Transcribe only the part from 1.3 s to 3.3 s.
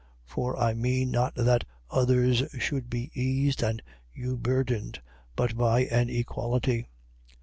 that others should be